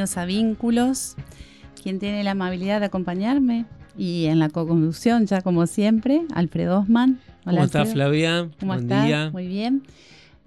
[0.00, 1.14] Bienvenidos a Vínculos.
[1.82, 3.66] Quien tiene la amabilidad de acompañarme
[3.98, 7.20] y en la co-conducción, ya como siempre, Alfredo Osman.
[7.44, 7.92] Hola, ¿Cómo estás.
[7.92, 8.48] Flavia?
[8.58, 9.04] ¿Cómo Buen estás?
[9.04, 9.28] día.
[9.30, 9.82] Muy bien.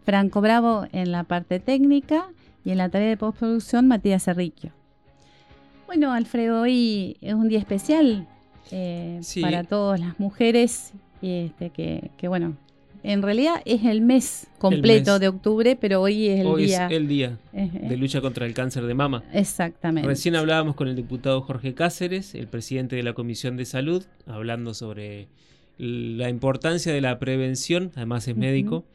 [0.06, 2.26] Franco Bravo en la parte técnica
[2.66, 4.72] y en la tarea de postproducción, Matías Cerriquio.
[5.86, 8.28] Bueno, Alfredo, hoy es un día especial
[8.72, 9.40] eh, Sí.
[9.42, 12.56] para todas las mujeres, este, que, que, bueno,
[13.04, 15.20] en realidad es el mes completo mes.
[15.20, 16.86] de octubre, pero hoy es el Hoy día.
[16.88, 19.24] es el día eh, eh, de lucha contra el cáncer de mama.
[19.34, 20.08] Exactamente.
[20.08, 24.74] Recién hablábamos con el diputado Jorge Cáceres, el presidente de la Comisión de Salud, hablando
[24.74, 25.28] sobre
[25.78, 28.86] la importancia de la prevención, además es médico,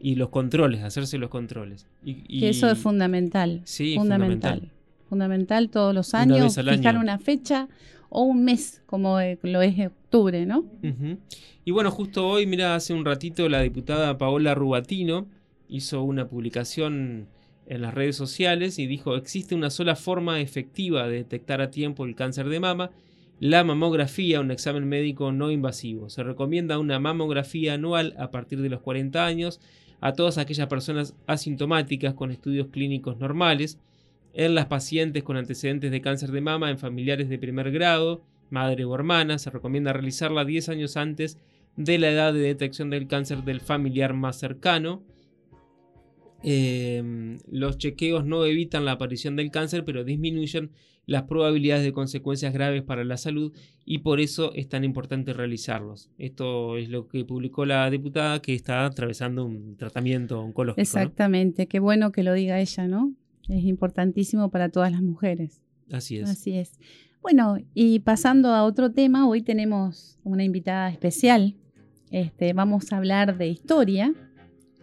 [0.00, 1.86] y los controles, hacerse los controles.
[2.04, 3.62] Y, y- Que eso es fundamental.
[3.64, 4.60] Sí, fundamental.
[4.60, 4.72] fundamental.
[5.08, 7.00] Fundamental todos los años, fijar año.
[7.00, 7.66] una fecha
[8.08, 10.64] o un mes, como eh, lo es octubre, ¿no?
[11.64, 15.26] Y bueno, justo hoy, mira, hace un ratito la diputada Paola Rubatino
[15.68, 17.28] hizo una publicación
[17.66, 22.06] en las redes sociales y dijo, existe una sola forma efectiva de detectar a tiempo
[22.06, 22.90] el cáncer de mama,
[23.40, 26.08] la mamografía, un examen médico no invasivo.
[26.08, 29.60] Se recomienda una mamografía anual a partir de los 40 años
[30.00, 33.78] a todas aquellas personas asintomáticas con estudios clínicos normales,
[34.32, 38.84] en las pacientes con antecedentes de cáncer de mama en familiares de primer grado, madre
[38.84, 41.38] o hermana, se recomienda realizarla 10 años antes
[41.76, 45.02] de la edad de detección del cáncer del familiar más cercano.
[46.42, 50.70] Eh, los chequeos no evitan la aparición del cáncer, pero disminuyen
[51.08, 56.10] las probabilidades de consecuencias graves para la salud y por eso es tan importante realizarlos.
[56.18, 60.82] Esto es lo que publicó la diputada que está atravesando un tratamiento oncológico.
[60.82, 61.66] Exactamente.
[61.66, 63.14] Qué bueno que lo diga ella, ¿no?
[63.48, 65.62] Es importantísimo para todas las mujeres.
[65.90, 66.28] Así es.
[66.28, 66.78] Así es.
[67.22, 71.56] Bueno, y pasando a otro tema, hoy tenemos una invitada especial.
[72.10, 74.14] Este, vamos a hablar de historia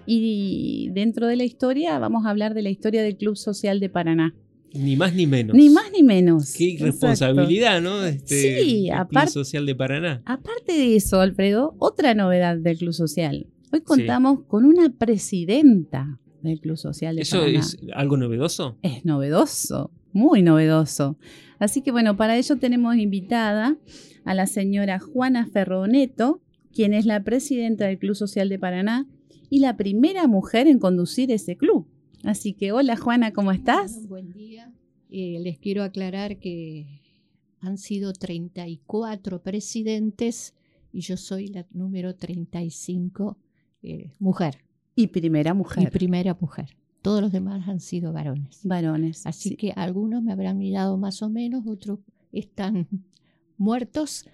[0.06, 3.90] y dentro de la historia vamos a hablar de la historia del Club Social de
[3.90, 4.36] Paraná.
[4.74, 5.56] Ni más ni menos.
[5.56, 6.54] Ni más ni menos.
[6.54, 6.84] Qué Exacto.
[6.88, 8.04] irresponsabilidad, ¿no?
[8.04, 10.22] Este, Sí, el Club aparte- Social de Paraná.
[10.26, 13.48] Aparte de eso, Alfredo, otra novedad del Club Social.
[13.72, 17.60] Hoy contamos con una presidenta del Club Social de ¿Eso Paraná.
[17.60, 18.78] es algo novedoso?
[18.82, 21.18] Es novedoso, muy novedoso.
[21.60, 23.78] Así que bueno, para ello tenemos invitada
[24.24, 26.42] a la señora Juana Ferroneto,
[26.74, 29.08] quien es la presidenta del Club Social de Paraná
[29.50, 31.88] y la primera mujer en conducir ese club.
[32.24, 34.08] Así que hola Juana, ¿cómo estás?
[34.08, 34.74] Bueno, buen día.
[35.10, 37.02] Eh, les quiero aclarar que
[37.62, 40.56] han sido 34 presidentes
[40.92, 43.38] y yo soy la número 35
[43.84, 44.65] eh, mujer
[44.96, 45.92] Y primera y mujer.
[45.92, 46.76] primera mujer.
[47.02, 48.62] Todos los demás han sido varones.
[48.64, 49.26] Varones.
[49.28, 49.56] Así sí.
[49.58, 52.00] que algunos me habrán mirado más o menos, otros
[52.32, 52.88] están
[53.58, 54.26] muertos,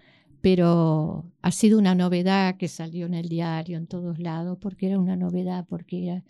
[0.41, 4.99] pero ha sido una novedad que salió en el diario, en todos lados, porque era
[4.99, 6.23] una novedad, porque era,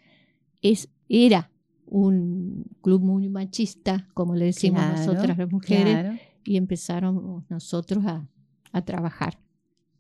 [0.62, 1.52] es, era
[1.86, 6.16] un club muy machista, como le decimos Claro, nosotras las mujeres, Claro.
[6.44, 8.28] y empezaron nosotros a,
[8.72, 9.38] a trabajar.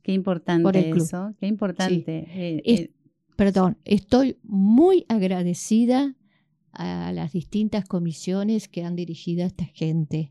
[0.01, 2.25] Qué importante eso, qué importante.
[2.29, 2.91] Eh, Es- eh,
[3.35, 6.15] Perdón, estoy muy agradecida
[6.73, 10.29] a las distintas comisiones que han dirigido a esta gente,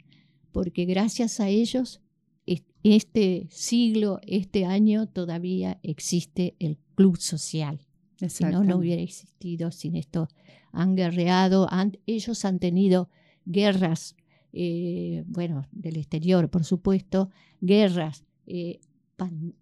[0.52, 2.00] porque gracias a ellos,
[2.46, 7.80] es- este siglo, este año, todavía existe el club social.
[8.28, 10.28] Si no, no hubiera existido sin esto.
[10.72, 13.08] Han guerreado, han- ellos han tenido
[13.44, 14.14] guerras,
[14.52, 17.30] eh, bueno, del exterior, por supuesto,
[17.60, 18.80] guerras, eh,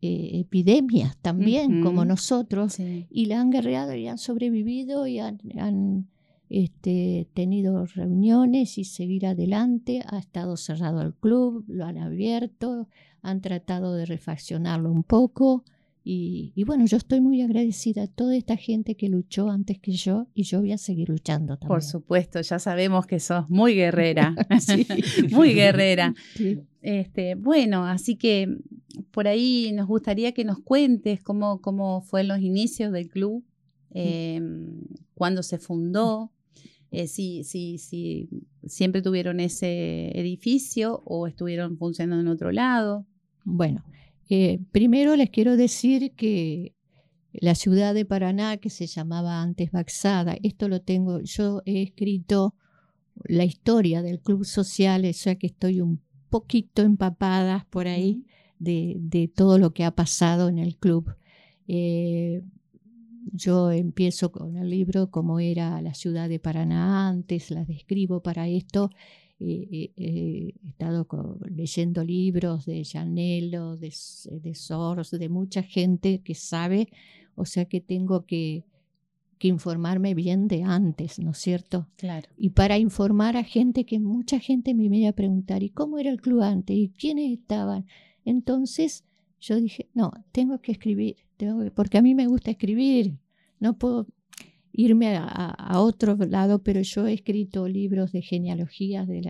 [0.02, 3.06] eh, epidemias también, como nosotros, Sí.
[3.10, 6.06] y la han guerreado y han sobrevivido y han, han,
[6.50, 10.02] este, tenido reuniones y seguir adelante.
[10.08, 12.88] Ha estado cerrado el club, lo han abierto,
[13.22, 15.64] han tratado de refaccionarlo un poco.
[16.10, 19.92] Y, y bueno, yo estoy muy agradecida a toda esta gente que luchó antes que
[19.92, 21.68] yo y yo voy a seguir luchando también.
[21.68, 24.34] Por supuesto, ya sabemos que sos muy guerrera.
[24.58, 24.86] Sí.
[25.32, 26.14] muy guerrera.
[26.34, 26.60] Sí.
[26.80, 28.56] Este, bueno, así que
[29.10, 33.44] por ahí nos gustaría que nos cuentes cómo, cómo fueron los inicios del club,
[33.90, 34.40] eh,
[35.12, 36.32] cuándo se fundó,
[36.90, 38.30] eh, si, si, si
[38.66, 43.04] siempre tuvieron ese edificio o estuvieron funcionando en otro lado.
[43.44, 43.84] Bueno,
[44.28, 46.74] eh, primero les quiero decir que
[47.32, 52.54] la ciudad de Paraná, que se llamaba antes Baxada, esto lo tengo, yo he escrito
[53.24, 58.24] la historia del club social, o sea que estoy un poquito empapada por ahí
[58.58, 61.14] de, de todo lo que ha pasado en el club.
[61.66, 62.42] Eh,
[63.32, 68.48] yo empiezo con el libro como era la ciudad de Paraná antes, la describo para
[68.48, 68.90] esto.
[69.40, 71.06] Eh, eh, he estado
[71.48, 73.94] leyendo libros de Janelo, de,
[74.42, 76.88] de Soros, de mucha gente que sabe,
[77.36, 78.64] o sea que tengo que,
[79.38, 81.88] que informarme bien de antes, ¿no es cierto?
[81.96, 82.28] Claro.
[82.36, 86.10] Y para informar a gente que mucha gente me iba a preguntar, ¿y cómo era
[86.10, 86.76] el club antes?
[86.76, 87.86] ¿Y quiénes estaban?
[88.24, 89.04] Entonces
[89.40, 93.18] yo dije, no, tengo que escribir, tengo porque a mí me gusta escribir,
[93.60, 94.08] no puedo
[94.78, 99.20] irme a, otro lado, pero yo he escrito libros de genealogías de,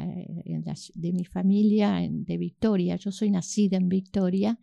[0.95, 2.97] de mi familia de Victoria.
[2.97, 4.59] Yo soy nacida en Victoria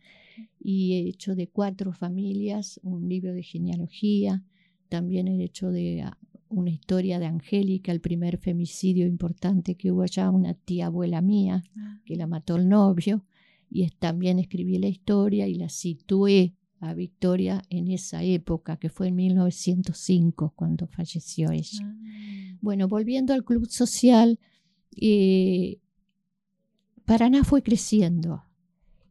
[0.59, 4.43] y he hecho de cuatro familias un libro de genealogía.
[4.87, 10.03] También he hecho de ah, una historia de Angélica, el primer femicidio importante que hubo
[10.03, 11.99] allá, una tía abuela mía ah.
[12.05, 13.25] que la mató el novio
[13.71, 19.07] y también escribí la historia y la situé a Victoria en esa época, que fue
[19.07, 21.83] en 1905 cuando falleció ella.
[21.83, 22.57] Ah.
[22.61, 24.39] Bueno, volviendo al club social,
[24.95, 25.79] eh,
[27.05, 28.43] Paraná fue creciendo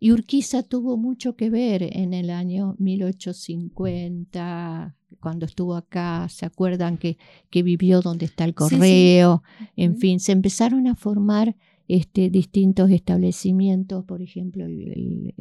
[0.05, 6.99] y Urquiza tuvo mucho que ver en el año 1850, cuando estuvo acá, ¿se acuerdan
[6.99, 7.16] que,
[7.49, 9.43] que vivió donde está el correo?
[9.76, 15.34] En fin, se empezaron a formar este, distintos establecimientos, por ejemplo, el,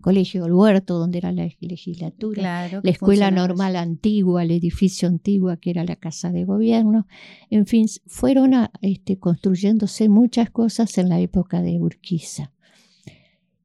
[0.00, 5.70] Colegio del Huerto, donde era la legislatura, la Escuela Normal Antigua, el edificio antiguo, que
[5.70, 7.06] era la Casa de Gobierno.
[7.50, 12.52] En fin, fueron este, construyéndose muchas cosas en la época de Urquiza.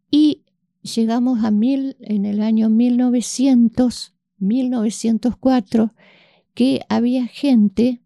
[0.10, 0.44] Y
[0.82, 5.94] llegamos a mil, en el año 1900, 1904,
[6.54, 8.03] que había gente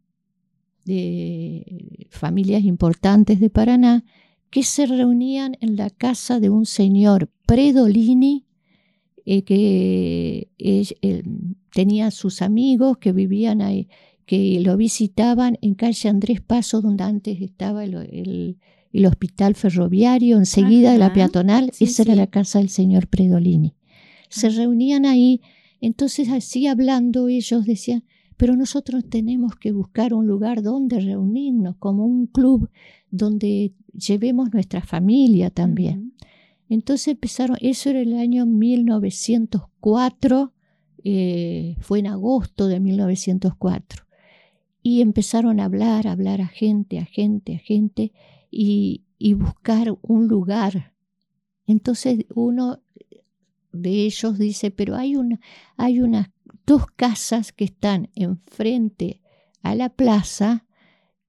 [0.88, 4.04] de familias importantes de Paraná
[4.50, 8.46] que se reunían en la casa de un señor Predolini,
[9.26, 10.50] eh, que
[11.74, 13.88] tenía sus amigos que vivían ahí,
[14.26, 18.58] que lo visitaban en calle Andrés Paso, donde antes estaba el,
[19.06, 23.76] hospital ferroviario, enseguida de la peatonal, esa era la casa del señor Predolini.
[24.30, 24.52] Se ah.
[24.52, 25.42] reunían ahí,
[25.82, 28.04] entonces así hablando ellos decían,
[28.38, 32.70] pero nosotros tenemos que buscar un lugar donde reunirnos, como un club
[33.10, 36.14] donde llevemos nuestra familia también.
[36.70, 40.54] Entonces empezaron, eso era el año 1904,
[41.04, 44.06] eh, fue en agosto de 1904,
[44.84, 48.12] y empezaron a hablar, a hablar a gente, a gente, a gente,
[48.52, 50.94] y, y buscar un lugar.
[51.66, 52.80] Entonces uno
[53.72, 55.40] de ellos dice, pero hay una,
[55.76, 56.32] hay una
[56.68, 59.22] dos casas que están enfrente
[59.64, 60.66] a la plaza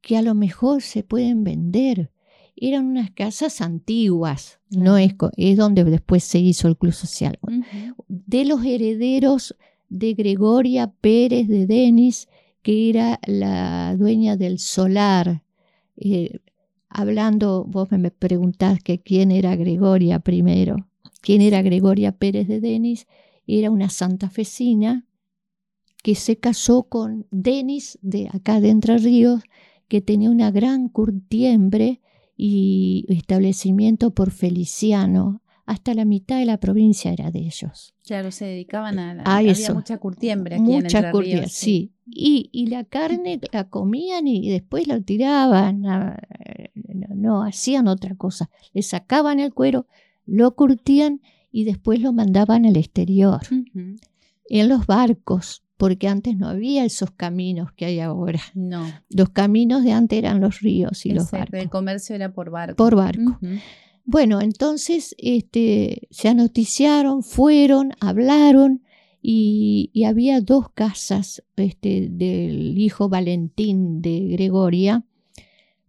[0.02, 2.10] que a lo mejor se pueden vender.
[2.56, 7.38] Eran unas casas antiguas, no es, es donde después se hizo el Club Social.
[8.08, 9.56] De los herederos
[9.88, 12.28] de Gregoria Pérez de Denis,
[12.62, 15.44] que era la dueña del solar.
[15.96, 16.40] Eh,
[16.88, 20.88] hablando, vos me preguntás que quién era Gregoria primero.
[21.20, 23.06] ¿Quién era Gregoria Pérez de Denis?
[23.46, 25.07] Era una santafesina
[26.08, 29.42] que se casó con Denis de acá de Entre Ríos,
[29.88, 32.00] que tenía una gran curtiembre
[32.34, 35.42] y establecimiento por Feliciano.
[35.66, 37.92] Hasta la mitad de la provincia era de ellos.
[38.06, 41.92] Claro, se dedicaban a, la, había mucha curtiembre aquí mucha en Entre Ríos, sí.
[42.06, 45.82] Y, y, la carne la comían y después la tiraban,
[47.14, 48.48] no, hacían otra cosa.
[48.72, 49.86] Le sacaban el cuero,
[50.24, 51.20] lo curtían
[51.52, 53.42] y después lo mandaban al exterior.
[54.50, 58.40] En los barcos, porque antes no había esos caminos que hay ahora.
[58.52, 58.84] No.
[59.08, 61.60] Los caminos de antes eran los ríos y los barcos.
[61.60, 62.76] El comercio era por barco.
[62.76, 63.38] Por barco.
[64.04, 68.82] Bueno, entonces este, se anoticiaron, fueron, hablaron
[69.22, 75.04] y, había dos casas este, del hijo Valentín de Gregoria,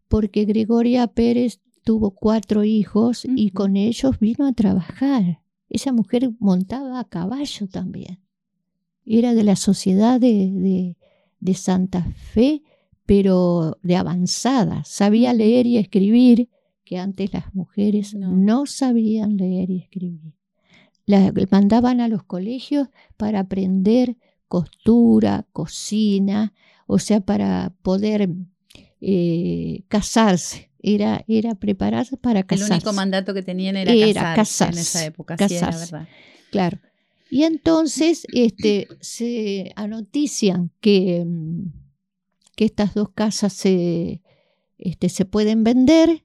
[0.07, 5.41] porque Gregoria Pérez tuvo cuatro hijos y con ellos vino a trabajar.
[5.67, 8.19] Esa mujer montaba a caballo también
[9.09, 10.95] era de la sociedad de,
[11.55, 12.61] Santa Fe,
[13.05, 14.83] pero de avanzada.
[14.85, 16.49] Sabía leer y escribir,
[16.85, 20.33] que antes las mujeres no, sabían leer y escribir.
[21.05, 22.87] La, mandaban a los colegios
[23.17, 24.15] para aprender
[24.47, 26.53] costura, cocina,
[26.85, 28.29] o sea, para poder
[29.01, 30.69] eh, casarse.
[30.81, 32.73] era, era prepararse para El casarse.
[32.73, 35.37] único mandato que tenían era, Era casarse, en casarse, esa época.
[35.37, 35.95] Sí, era casarse.
[35.95, 36.09] verdad.
[36.51, 36.79] Claro.
[37.29, 41.71] Y entonces este, se anotician que, mm,
[42.55, 44.21] que estas dos casas se,
[44.77, 46.23] este, se pueden vender.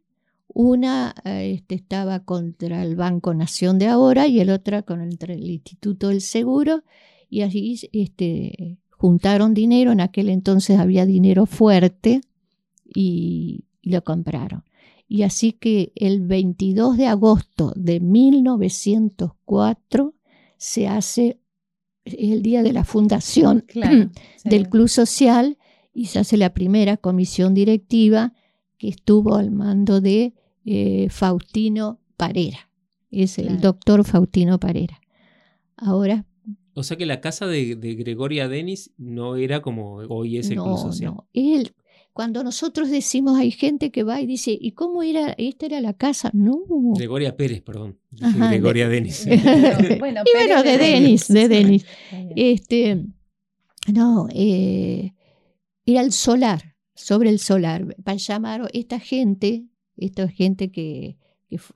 [0.49, 5.51] Una eh, este, estaba contra el Banco Nación de ahora y el otra contra el
[5.51, 6.85] Instituto del Seguro.
[7.29, 7.43] Y
[7.93, 9.93] este, juntaron dinero.
[9.93, 12.21] En aquel entonces había dinero fuerte
[12.95, 14.65] y, y lo compraron.
[15.09, 20.15] Y así que el 22 de agosto de 1904
[20.65, 21.39] se hace
[22.07, 24.49] el día de la fundación Claro, sí.
[24.49, 25.59] del Club Social
[25.93, 28.33] y se hace la primera comisión directiva
[28.79, 30.33] que estuvo al mando de
[30.65, 32.71] eh, Faustino Parera.
[33.11, 35.01] Es el doctor Faustino Parera.
[35.77, 36.25] Ahora,
[36.73, 40.57] O sea que la casa de, de Gregoria Denis no era como hoy es el
[40.57, 41.13] no, Club Social.
[41.15, 41.29] no.
[41.35, 41.75] Él,
[42.15, 45.35] cuando nosotros decimos, hay gente que va y dice, ¿y cómo era?
[45.37, 46.31] ¿Esta era la casa?
[46.33, 46.63] No.
[46.97, 47.99] Gregoria Pérez, perdón.
[48.23, 49.27] Ajá, de- Gregoria Denis.
[49.99, 51.87] bueno, Y bueno, Pérez de Denis, de Denis.
[52.13, 52.33] Bien.
[52.37, 53.05] Este,
[53.93, 55.13] no, eh,
[55.85, 57.95] era el solar, sobre el solar.
[58.05, 59.65] Pa- Llamaron esta gente,
[59.97, 61.19] esta gente que,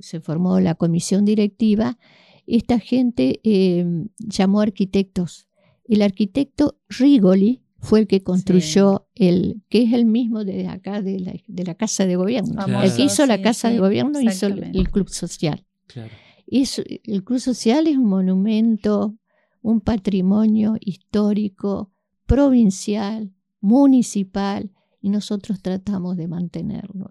[0.00, 1.98] se formó la comisión directiva,
[2.46, 3.84] esta gente eh,
[4.18, 5.46] llamó arquitectos.
[5.84, 11.20] El arquitecto Rigoli fue el que construyó el, que es el mismo de acá de
[11.20, 12.64] la, de la Casa de Gobierno.
[12.64, 12.82] Claro.
[12.82, 15.64] El que hizo la Casa sí, de Gobierno hizo el, Club Social.
[15.86, 16.10] Claro.
[16.46, 19.16] Es- el Club Social es un monumento,
[19.62, 21.92] un patrimonio histórico,
[22.26, 24.70] provincial, municipal,
[25.00, 27.08] y nosotros tratamos de mantenerlo.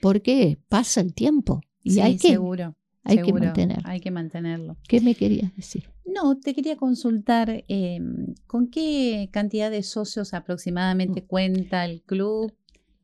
[0.00, 3.88] Porque pasa el tiempo y Sí, hay, que, seguro, hay que seguro, mantenerlo.
[3.88, 4.76] Hay que mantenerlo.
[4.88, 5.84] ¿Qué me querías decir?
[6.06, 8.00] No, te quería consultar eh,
[8.46, 11.26] con qué cantidad de socios aproximadamente Mm.
[11.26, 12.52] cuenta el club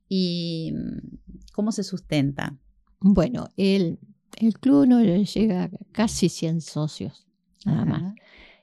[0.08, 1.18] y mm,
[1.52, 2.58] cómo se sustenta.
[3.00, 3.98] Bueno, el,
[4.38, 7.26] el club no llega a casi 100 socios,
[7.64, 8.14] nada más.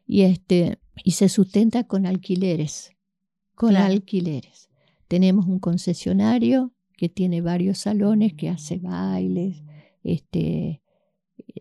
[0.05, 2.91] Y este y se sustenta con alquileres
[3.55, 3.85] con Claro.
[3.93, 4.69] alquileres
[5.07, 9.63] tenemos un concesionario que tiene varios salones que hace bailes
[10.03, 10.81] este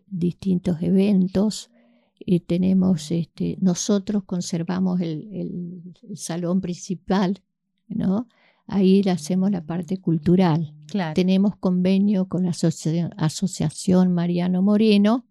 [0.07, 1.71] distintos eventos
[2.19, 7.43] y tenemos este nosotros conservamos el, el- el salón principal
[7.89, 8.27] no
[8.67, 11.15] ahí hacemos la parte cultural Claro.
[11.15, 15.25] tenemos convenio con la asocia- Asociación Mariano Moreno,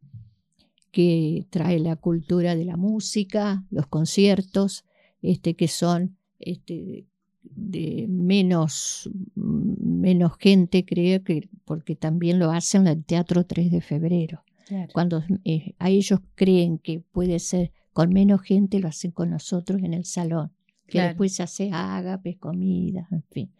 [0.92, 4.84] que trae la cultura de la música, los conciertos,
[5.22, 7.06] este, que son este,
[7.44, 13.82] de menos, menos gente, creo que, porque también lo hacen en el Teatro 3 de
[13.82, 14.44] Febrero.
[14.65, 14.89] Claro.
[14.93, 19.81] Cuando eh, a ellos creen que puede ser con menos gente, lo hacen con nosotros
[19.84, 20.51] en el salón.
[20.86, 21.07] Que Claro.
[21.10, 23.51] después se hace ágapes, comida, en fin.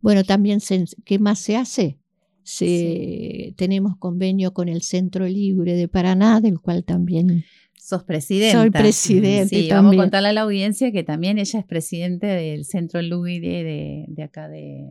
[0.00, 1.98] Bueno, también, se- ¿qué más se hace?
[2.42, 7.44] Se, Tenemos convenio con el Centro Libre de Paraná, del cual también
[7.78, 8.60] Sos presidenta.
[8.60, 9.62] soy presidente.
[9.62, 13.62] Sí, vamos a contarle a la audiencia que también ella es presidente del Centro Lugire
[13.64, 14.90] de, de acá de,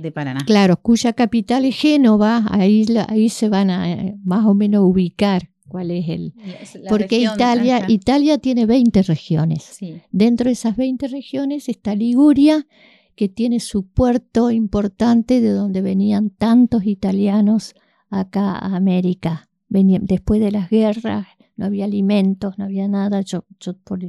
[0.00, 0.40] de Paraná.
[0.46, 5.50] Claro, cuya capital es Génova, ahí, ahí se van a eh, más o menos ubicar
[5.68, 6.34] cuál es el...
[6.80, 7.84] La Porque Italia.
[7.88, 9.62] Italia tiene 20 regiones.
[9.62, 12.66] Sí, Dentro de esas 20 regiones está Liguria,
[13.14, 17.74] que tiene su puerto importante de donde venían tantos italianos
[18.10, 19.48] acá a América.
[19.68, 21.26] Venían, después de las guerras
[21.56, 23.20] no había alimentos, no había nada.
[23.20, 24.00] Yo, yo por,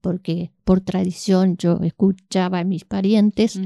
[0.00, 3.60] porque por tradición yo escuchaba a mis parientes,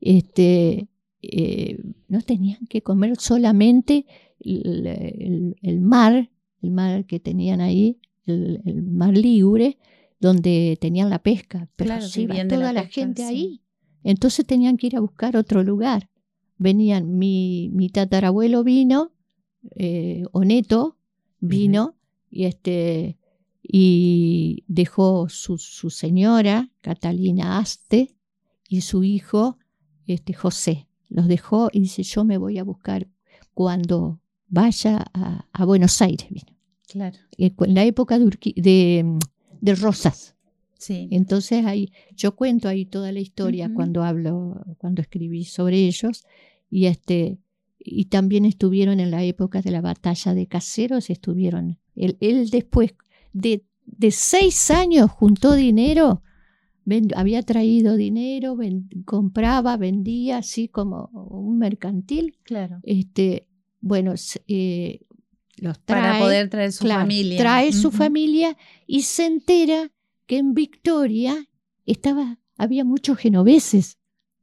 [0.00, 0.86] este,
[1.22, 4.06] eh, no tenían que comer solamente
[4.40, 6.30] el, el- el mar,
[6.62, 9.78] el mar que tenían ahí, el, el mar libre,
[10.20, 13.28] donde tenían la pesca, pero Claro, se iba la toda la, pesca, gente sí.
[13.28, 13.60] ahí.
[14.04, 16.08] Entonces tenían que ir a buscar otro lugar.
[16.58, 19.12] Venían, mi, mi tatarabuelo vino,
[19.74, 20.96] eh, Oneto
[21.40, 21.96] vino,
[22.30, 23.18] y este
[23.68, 28.14] y dejó su, su señora, Catalina Aste,
[28.68, 29.58] y su hijo,
[30.06, 30.85] este, José.
[31.08, 33.06] Los dejó y dice, yo me voy a buscar
[33.54, 36.28] cuando vaya a, a Buenos Aires.
[36.30, 36.46] Vino.
[36.88, 37.16] claro.
[37.38, 39.18] En la época de, Urqui- de,
[39.60, 40.34] de Rosas.
[40.78, 41.08] Sí.
[41.10, 43.74] Entonces ahí yo cuento ahí toda la historia Ujú.
[43.74, 46.24] cuando hablo, cuando escribí sobre ellos.
[46.70, 47.38] Y este
[47.78, 51.78] y también estuvieron en la época de la batalla de Caseros, estuvieron.
[51.94, 52.94] Él, él después
[53.32, 56.20] de, de seis años juntó dinero,
[57.14, 58.56] había traído dinero,
[59.04, 62.38] compraba, vendía, así como un mercantil.
[62.44, 62.78] Claro.
[62.82, 63.46] Este,
[63.80, 64.14] bueno,
[64.46, 65.00] eh,
[65.56, 67.38] los trae Para poder traer su Claro, familia.
[67.38, 69.90] Trae su familia y se entera
[70.26, 71.48] que en Victoria
[71.86, 73.98] estaba, había muchos genoveses.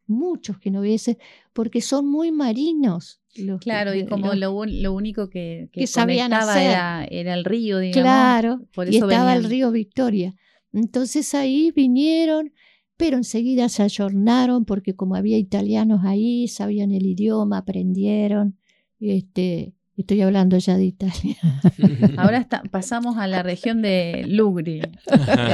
[0.05, 1.15] muchos genoveses,
[1.53, 3.21] porque son muy marinos.
[3.37, 6.71] los- Claro, y eh, como los- lo, lo único que, que Que sabían hacer.
[6.71, 8.03] Era, era el río, digamos.
[8.03, 10.35] Claro, por y eso estaba el río Victoria.
[10.73, 12.51] Entonces ahí vinieron,
[12.97, 18.57] pero enseguida se ayornaron porque como había italianos ahí, sabían el idioma, aprendieron.
[18.99, 21.37] Este, estoy hablando ya de Italia.
[22.17, 24.81] Ahora está- pasamos a la región de Lugri,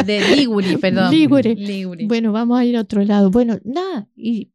[0.05, 1.11] de Liguri, perdón.
[1.11, 1.55] Ligure.
[1.55, 2.05] Liguri.
[2.05, 3.29] Bueno, vamos a ir a otro lado.
[3.31, 4.51] Bueno, nada, y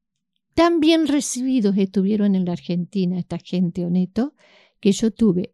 [0.54, 4.34] tan bien recibidos estuvieron en la Argentina esta gente honesto,
[4.80, 5.52] que yo tuve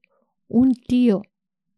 [0.48, 1.22] un tío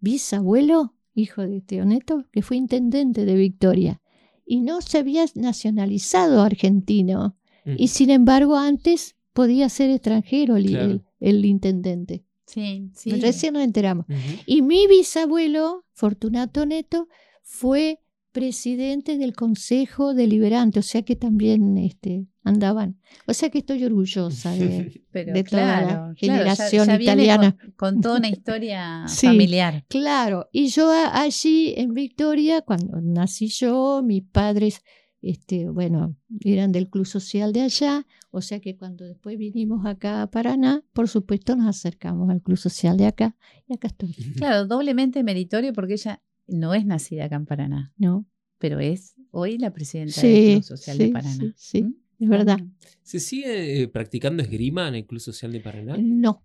[0.00, 4.00] bisabuelo, hijo de tío neto, que fue intendente de Victoria
[4.46, 10.84] y no se había nacionalizado argentino y sin embargo antes podía ser extranjero el, Claro.
[10.90, 12.24] el- el intendente.
[12.46, 13.10] sí, sí.
[13.12, 14.04] Recién nos enteramos.
[14.46, 17.08] Y mi bisabuelo, Fortunato Neto,
[17.42, 18.00] fue
[18.32, 22.98] presidente del Consejo Deliberante, o sea que también este, andaban.
[23.26, 25.02] O sea que estoy orgullosa de...
[25.12, 27.56] Pero de toda la claro, generación ya- ya viene italiana.
[27.76, 29.26] Con, con toda una historia Sí.
[29.26, 29.84] familiar.
[29.88, 34.80] Claro, y yo a- allí en Victoria, cuando nací yo, mis padres,
[35.20, 40.22] este, bueno, eran del Club Social de allá, o sea que cuando después vinimos acá
[40.22, 43.36] a Paraná, por supuesto nos acercamos al Club Social de acá,
[43.68, 48.26] y acá estoy, Claro, doblemente meritorio porque ella no es nacida acá en Paraná, ¿no?
[48.58, 51.34] pero es hoy la presidenta Sí, del Club Social sí, de Paraná.
[51.34, 51.94] sí, sí, ¿Mm?
[52.20, 52.58] es verdad.
[53.02, 55.96] ¿Se sigue eh, practicando esgrima en el Club Social de Paraná?
[55.98, 56.44] No,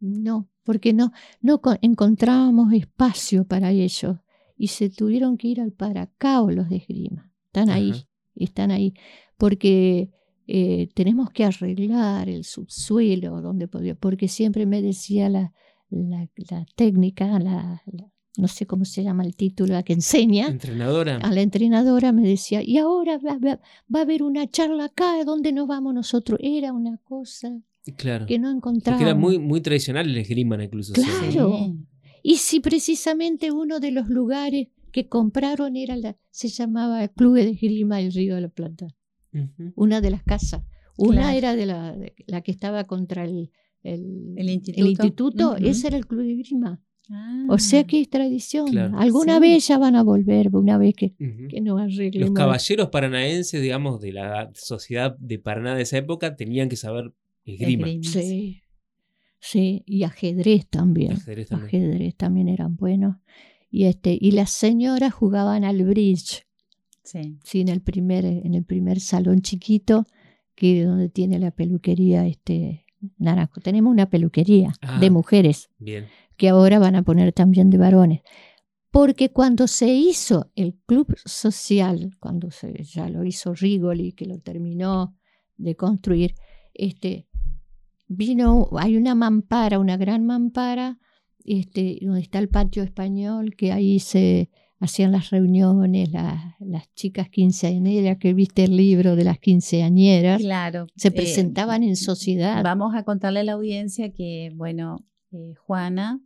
[0.00, 4.16] no, porque no, no co- encontrábamos espacio para ellos
[4.56, 7.30] y se tuvieron que ir al Paracao los de esgrima.
[7.46, 8.06] Están ahí, Ajá.
[8.36, 8.94] están ahí,
[9.36, 10.10] porque
[10.46, 15.52] eh, tenemos que arreglar el subsuelo donde podía, porque siempre me decía la,
[15.90, 20.46] la, la técnica, la, la- no sé cómo se llama el título, la que enseña.
[20.48, 21.16] Entrenadora.
[21.16, 23.60] A la entrenadora me decía, y ahora va, va-
[23.94, 26.38] va a haber una charla acá, ¿dónde nos vamos nosotros?
[26.42, 27.60] Era una cosa
[27.96, 28.26] Claro.
[28.26, 29.02] que no Porque encontrábamos.
[29.08, 31.06] era muy, muy tradicional el esgrima Social.
[31.32, 31.56] Claro.
[31.58, 31.74] Sí.
[32.22, 37.34] Y si precisamente uno de los lugares que compraron era la, se llamaba el Club
[37.36, 38.88] de Esgrima del Río de la Plata,
[39.74, 40.62] una de las casas.
[40.96, 41.38] Una Claro.
[41.38, 43.50] era de la, de la que estaba contra el,
[43.82, 45.56] el, El el instituto.
[45.56, 46.80] ese era el Club de Esgrima.
[47.10, 47.44] Ah.
[47.48, 48.68] O sea que es tradición.
[48.68, 48.96] Claro.
[48.98, 49.40] Alguna Sí.
[49.40, 54.12] vez ya van a volver, una vez que, que nos Los caballeros paranaenses, digamos, de
[54.12, 57.12] la sociedad de Paraná de esa época, tenían que saber
[57.44, 57.88] esgrima.
[57.88, 58.10] Esgrima.
[58.12, 58.62] Sí,
[59.40, 61.12] sí, y ajedrez también.
[61.12, 61.68] Ajedrez también.
[61.68, 63.16] Ajedrez también eran buenos.
[63.70, 66.46] Y, este, y las señoras jugaban al bridge.
[67.02, 67.38] Sí.
[67.42, 70.06] sí, en el primer, en el primer salón chiquito,
[70.54, 72.84] que es donde tiene la peluquería este
[73.18, 73.60] Naranjo.
[73.60, 75.00] Tenemos una peluquería Ah.
[75.00, 76.06] de mujeres, Bien.
[76.40, 78.20] Que ahora van a poner también de varones.
[78.90, 84.38] Porque cuando se hizo el club social, cuando se, ya lo hizo Rigoli, que lo
[84.38, 85.14] terminó
[85.58, 86.34] de construir,
[86.72, 87.28] este,
[88.08, 90.98] vino, hay una mampara, una gran mampara,
[91.44, 94.48] este, donde está el patio español, que ahí se
[94.80, 100.86] hacían las reuniones, la- las chicas quinceañeras, que viste el libro de las quinceañeras, Claro.
[100.96, 102.62] se Eh, presentaban en sociedad.
[102.64, 106.18] Vamos a contarle a la audiencia que, bueno, eh, Juana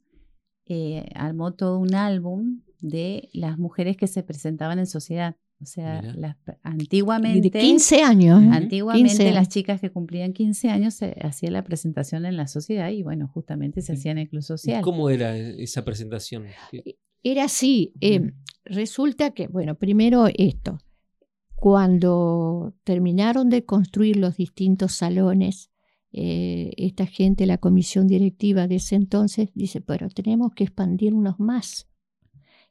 [0.67, 5.37] eh, armó todo un álbum de las mujeres que se presentaban en sociedad.
[5.63, 8.43] O sea, las, de antiguamente, 15 años.
[8.43, 8.49] ¿eh?
[8.51, 12.91] antiguamente 15 las chicas que cumplían 15 años se hacía la presentación en la sociedad
[12.91, 14.83] y bueno, justamente se hacía en el club ¿Y social.
[14.83, 16.45] ¿Cómo era esa presentación?
[17.23, 17.95] Era así.
[18.01, 18.31] eh, Ujú.
[18.65, 20.79] resulta que, bueno, primero esto.
[21.55, 25.71] Cuando terminaron de construir los distintos salones,
[26.17, 31.89] eh, esta gente, la comisión directiva de ese entonces, dice, pero tenemos que expandirnos más.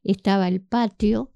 [0.02, 1.32] Estaba el patio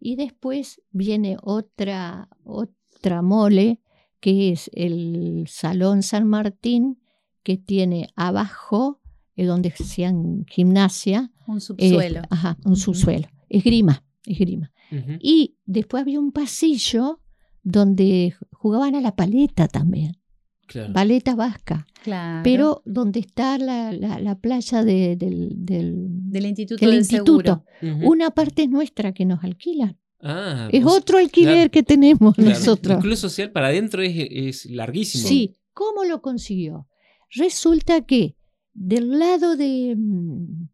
[0.00, 3.80] y después viene otra, otra mole,
[4.20, 7.00] que es el Salón San Martín,
[7.44, 9.00] que tiene abajo,
[9.36, 12.22] eh, donde hacían gimnasia, Un eh, subsuelo.
[12.30, 12.80] ajá, un Ujú.
[12.80, 14.72] subsuelo, esgrima, esgrima.
[14.90, 15.12] Ujú.
[15.20, 17.20] Y después había un pasillo
[17.62, 20.17] donde jugaban a la paleta también,
[20.68, 20.92] Claro.
[20.92, 22.42] paleta vasca, claro.
[22.44, 25.94] pero donde está la, la- la playa de- del, del,
[26.30, 27.64] del instituto del del instituto.
[27.80, 28.06] seguro.
[28.08, 29.96] Una parte es nuestra que nos alquilan.
[30.20, 32.50] Ah, Es otro alquiler claro, que tenemos claro.
[32.50, 32.96] nosotros.
[32.96, 35.26] El club social para adentro es, es larguísimo.
[35.26, 36.86] Sí, ¿cómo lo consiguió?
[37.30, 38.36] Resulta que
[38.74, 40.68] del lado de, mm,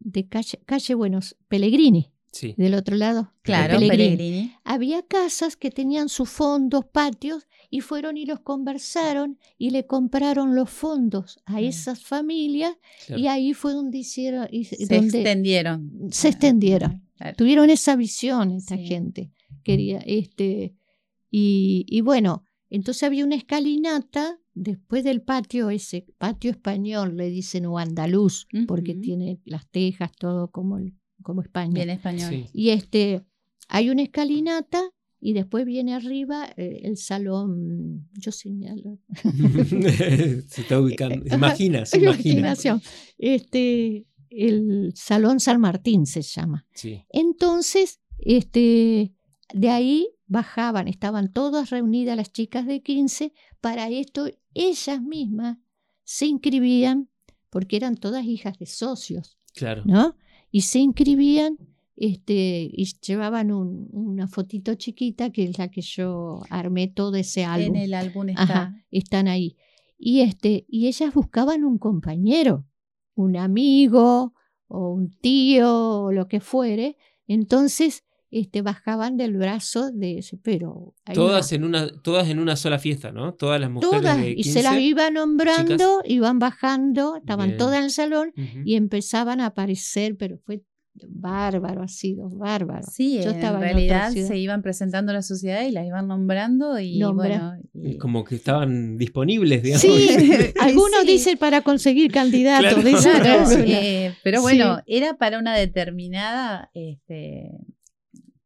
[0.00, 2.54] de calle, calle Buenos Pellegrini, Sí.
[2.58, 4.52] del otro lado, Claro, Pellegrini, Pellegrini.
[4.64, 10.54] había casas que tenían sus fondos, patios, y fueron y los conversaron y le compraron
[10.54, 12.74] los fondos a esas familias
[13.06, 13.20] claro.
[13.22, 15.90] y ahí fue donde hicieron, y- Se donde extendieron.
[16.10, 17.02] se extendieron.
[17.16, 17.34] Claro.
[17.36, 18.86] tuvieron esa visión esta Sí.
[18.86, 19.32] gente.
[19.64, 20.74] Quería, este,
[21.30, 27.64] y, y bueno, Entonces había una escalinata después del patio, ese patio español, le dicen
[27.64, 30.78] o andaluz, porque tiene las tejas, todo como,
[31.22, 31.72] como España.
[31.72, 32.28] Bien español.
[32.30, 32.46] Sí.
[32.52, 33.22] Y este,
[33.68, 34.82] hay una escalinata
[35.20, 38.98] y después viene arriba eh, el salón, yo señalo.
[40.48, 41.24] se está ubicando.
[41.26, 42.30] Se imagina, se Hay imagina.
[42.30, 42.82] imaginación.
[43.18, 46.66] Este, el Salón San Martín se llama.
[46.74, 47.02] Sí.
[47.10, 49.12] Entonces, este,
[49.54, 55.58] de ahí bajaban, estaban todas reunidas las chicas de 15, para esto ellas mismas
[56.04, 57.08] se inscribían,
[57.50, 59.82] porque eran todas hijas de socios, Claro.
[59.86, 60.16] ¿no?
[60.50, 61.58] Y se inscribían
[62.00, 67.44] este, y llevaban un- una fotito chiquita, que es la que yo armé todo ese
[67.44, 67.74] álbum.
[67.76, 68.42] En el álbum está.
[68.42, 69.56] Ajá, están ahí.
[69.98, 72.66] Y, este, y ellas buscaban un compañero,
[73.14, 74.32] un amigo
[74.68, 76.96] o un tío o lo que fuere.
[77.26, 80.94] Entonces este, bajaban del brazo de ese, pero...
[81.14, 83.32] Todas una- en una, todas en una sola fiesta, ¿no?
[83.32, 84.52] Todas las mujeres todas, de y 15.
[84.52, 87.58] se las iba nombrando, iban bajando, estaban Bien.
[87.58, 88.58] todas en el salón Ujú.
[88.66, 90.62] y empezaban a aparecer, pero fue
[91.08, 92.86] bárbaro, ha sido bárbaro.
[92.90, 94.28] Sí, Yo en estaba en realidad ciudad.
[94.28, 97.14] se iban presentando a la sociedad y las iban nombrando y Nombra-
[97.72, 97.88] bueno.
[97.94, 99.82] y- Como que estaban disponibles, digamos.
[99.82, 100.08] Sí,
[100.60, 101.06] algunos Sí.
[101.06, 102.74] dicen para conseguir candidatos.
[102.74, 102.88] Claro.
[102.88, 103.56] dicen, Claro, ¿no?
[103.64, 104.42] eh, pero Sí.
[104.42, 107.50] bueno, era para una determinada este,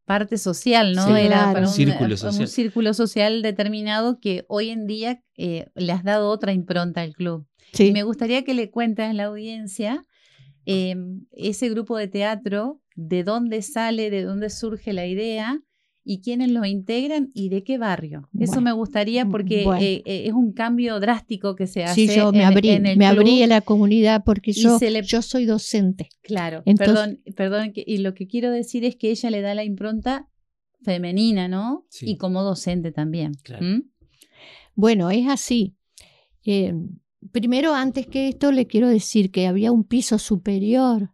[0.04, 1.06] parte social, ¿no?
[1.06, 1.12] Sí.
[1.12, 1.52] Era Claro.
[1.54, 2.48] para un Círculo un social.
[2.48, 7.46] círculo social determinado que hoy en día eh, le has dado otra impronta al club.
[7.72, 7.86] Sí.
[7.88, 10.04] Y me gustaría que le cuentes a la audiencia
[10.66, 10.94] eh,
[11.32, 15.60] ese grupo de teatro, de dónde sale, de dónde surge la idea
[16.04, 18.28] y quiénes lo integran y de qué barrio.
[18.38, 19.80] Eso Bueno, me gustaría porque bueno.
[19.80, 21.94] eh, eh, es un cambio drástico que se hace.
[22.08, 24.78] Sí, yo me en- abrí, en el me abrí a la comunidad porque y yo,
[24.78, 26.08] se le- yo soy docente.
[26.22, 29.62] Claro, Entonces- perdón, perdón, y lo que quiero decir es que ella le da la
[29.64, 30.28] impronta
[30.82, 31.86] femenina, ¿no?
[31.88, 32.06] Sí.
[32.10, 33.34] Y como docente también.
[33.44, 33.64] Claro.
[33.64, 33.82] ¿Mm?
[34.74, 35.76] Bueno, es así.
[36.44, 36.74] Eh,
[37.30, 41.10] primero, antes que esto, le quiero decir que había un piso superior.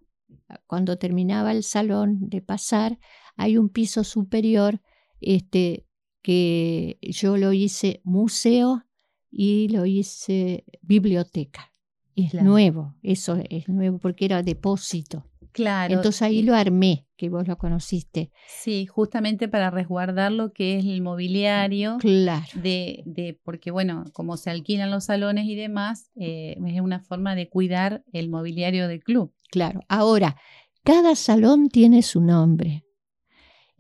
[0.67, 2.99] Cuando terminaba el salón de pasar,
[3.37, 4.81] hay un piso superior
[5.21, 5.85] este,
[6.23, 8.85] que yo lo hice museo
[9.31, 11.73] y lo hice biblioteca.
[12.17, 12.47] Es Claro.
[12.47, 15.27] nuevo, eso es nuevo porque era depósito.
[15.53, 15.95] Claro.
[15.95, 18.31] Entonces ahí lo armé, que vos lo conociste.
[18.47, 21.99] Sí, justamente para resguardar lo que es el mobiliario.
[21.99, 22.47] Claro.
[22.55, 27.35] De, de, porque bueno, como se alquilan los salones y demás, eh, es una forma
[27.35, 29.35] de cuidar el mobiliario del club.
[29.51, 29.81] Claro.
[29.89, 30.37] Ahora,
[30.83, 32.85] cada salón tiene su nombre.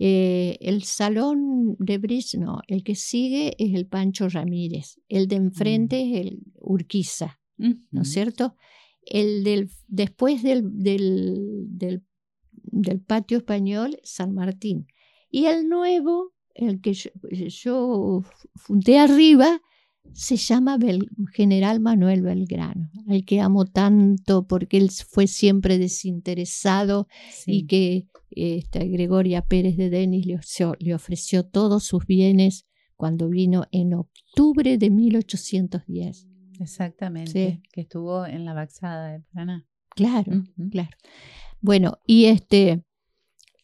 [0.00, 5.36] Eh, el salón de Bridge, no, el que sigue es el Pancho Ramírez, el de
[5.36, 8.54] enfrente es el Urquiza, ¿no es cierto?
[9.02, 12.04] El del, después del, del, del,
[12.72, 14.86] del patio español, San Martín.
[15.30, 18.22] Y el nuevo, el que yo, yo
[18.54, 19.60] fundé arriba,
[20.14, 27.08] se llama Bel- General Manuel Belgrano, al que amo tanto porque él fue siempre desinteresado
[27.52, 33.28] y que esta Gregoria Pérez de Denis le, ofreció- le ofreció todos sus bienes cuando
[33.28, 36.26] vino en octubre de 1810.
[36.58, 37.30] Exactamente.
[37.30, 37.62] Sí.
[37.72, 39.66] Que estuvo en la Baxada de Paraná.
[39.94, 40.96] Claro, claro.
[41.60, 42.82] Bueno, y este,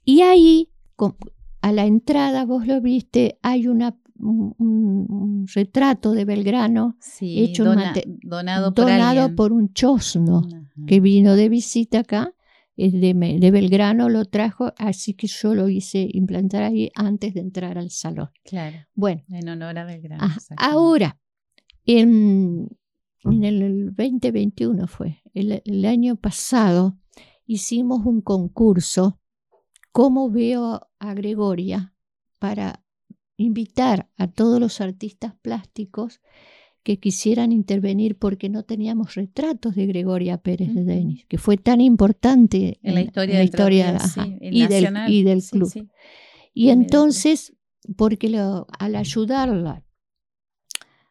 [0.04, 1.16] y ahí, con-
[1.60, 7.64] a la entrada, vos lo viste, hay una, un, un- retrato de Belgrano Sí, Hecho
[7.64, 10.42] dona- donado por donado por un chosno.
[10.46, 10.86] Ajá.
[10.86, 12.34] que vino de visita acá,
[12.76, 17.78] de, de Belgrano, lo trajo, así que yo lo hice implantar ahí antes de entrar
[17.78, 18.30] al salón.
[18.44, 20.24] Claro, Bueno, en honor a Belgrano.
[20.24, 21.18] ah, ahora,
[21.86, 22.68] en,
[23.24, 26.98] en el 2021 fue, el, el año pasado,
[27.46, 29.20] hicimos un concurso,
[29.92, 31.94] cómo veo a Gregoria,
[32.38, 32.82] para
[33.36, 36.20] invitar a todos los artistas plásticos
[36.82, 40.84] que quisieran intervenir porque no teníamos retratos de Gregoria Pérez de.
[40.84, 45.22] Denis, que fue tan importante En la historia, la sí, el y, del, nacional, y
[45.22, 45.70] del sí, club.
[45.70, 45.88] sí.
[46.52, 47.54] Y entonces,
[47.96, 49.82] porque lo- al ayudarla,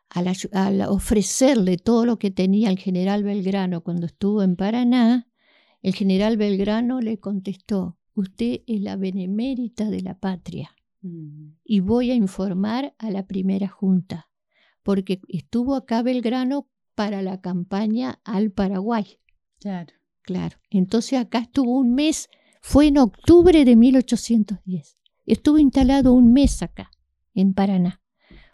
[0.10, 5.28] al, ayu- al ofrecerle todo lo que tenía el general Belgrano cuando estuvo en Paraná,
[5.84, 12.12] el general Belgrano le contestó, usted es la benemérita de la patria Mm, y voy
[12.12, 14.30] a informar a la primera junta,
[14.84, 19.20] porque estuvo acá Belgrano para la campaña al Paraguay.
[19.60, 19.94] Claro.
[20.22, 20.58] Claro.
[20.70, 22.30] Entonces acá estuvo un mes,
[22.62, 24.98] fue en octubre de 1810.
[25.26, 26.90] Estuvo instalado un mes acá,
[27.34, 28.02] en Paraná,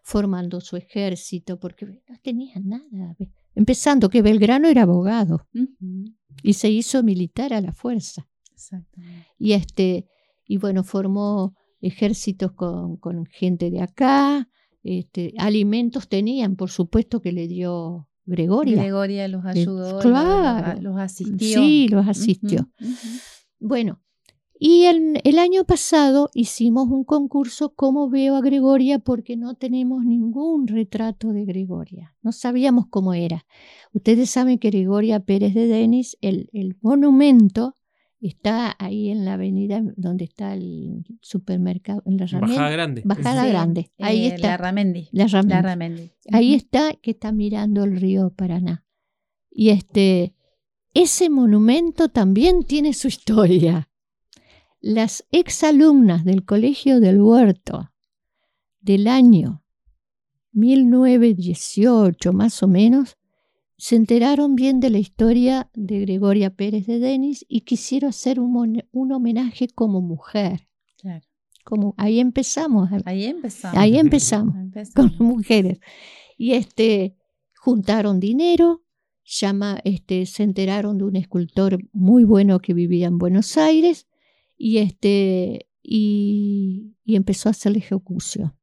[0.03, 3.15] formando su ejército, porque no tenía nada.
[3.53, 5.47] Empezando que Belgrano era abogado
[6.43, 8.27] y se hizo militar a la fuerza.
[9.37, 10.07] Y este,
[10.45, 14.49] y bueno, formó ejércitos con, con gente de acá,
[14.83, 18.77] este, alimentos tenían, por supuesto que le dio Gregoria.
[18.77, 20.81] Gregoria los ayudó, claro.
[20.81, 21.61] los, asistió.
[21.61, 22.69] Sí, los asistió.
[23.59, 24.01] Bueno,
[24.59, 28.99] y el, el, año pasado hicimos un concurso, ¿Cómo veo a Gregoria?
[28.99, 32.15] Porque no tenemos ningún retrato de Gregoria.
[32.21, 33.45] No sabíamos cómo era.
[33.93, 37.73] Ustedes saben que Gregoria Pérez de Denis, el, el monumento,
[38.21, 43.01] está ahí en la avenida donde está el supermercado, en la Bajada Grande.
[43.05, 43.91] Bajada Grande.
[43.97, 44.49] Ahí eh, está.
[44.49, 45.09] La Ramendi.
[45.11, 45.53] La Ramendi.
[45.53, 46.11] La Ramendi.
[46.31, 48.83] Ahí está que está mirando el río Paraná.
[49.49, 50.35] Y este,
[50.93, 53.88] ese monumento también tiene su historia.
[54.81, 57.91] Las exalumnas del Colegio del Huerto
[58.79, 59.61] del año
[60.53, 63.17] 1918 más o menos
[63.77, 68.83] se enteraron bien de la historia de Gregoria Pérez de Denis y quisieron hacer un,
[68.91, 70.67] un homenaje como mujer.
[70.97, 71.25] Claro.
[71.65, 72.89] Como, ahí empezamos.
[73.05, 73.77] Ahí empezamos.
[73.77, 74.55] Ahí empezamos,
[74.95, 75.79] con las mujeres.
[76.37, 77.15] Y este,
[77.57, 78.83] juntaron dinero,
[79.23, 84.08] llama, este, se enteraron de un escultor muy bueno que vivía en Buenos Aires
[84.59, 88.55] y, este, y, y empezó a hacer la ejecución.